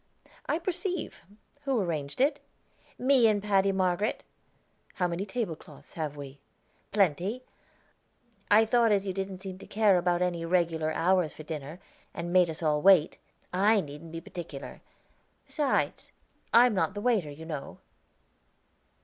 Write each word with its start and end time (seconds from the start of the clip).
"I 0.47 0.57
perceive. 0.57 1.21
Who 1.65 1.79
arranged 1.79 2.21
it?" 2.21 2.39
"Me 2.97 3.27
and 3.27 3.39
Paddy 3.39 3.71
Margaret." 3.71 4.23
"How 4.95 5.05
many 5.07 5.27
tablecloths 5.27 5.93
have 5.93 6.17
we?" 6.17 6.39
"Plenty. 6.91 7.43
I 8.49 8.65
thought 8.65 8.91
as 8.91 9.05
you 9.05 9.13
didn't 9.13 9.41
seem 9.41 9.59
to 9.59 9.67
care 9.67 9.99
about 9.99 10.23
any 10.23 10.43
regular 10.43 10.91
hour 10.91 11.29
for 11.29 11.43
dinner, 11.43 11.79
and 12.15 12.33
made 12.33 12.49
us 12.49 12.63
all 12.63 12.81
wait, 12.81 13.19
I 13.53 13.79
needn't 13.79 14.11
be 14.11 14.21
particular; 14.21 14.81
besides, 15.45 16.11
I 16.51 16.65
am 16.65 16.73
not 16.73 16.95
the 16.95 17.01
waiter, 17.01 17.29
you 17.29 17.45
know." 17.45 17.77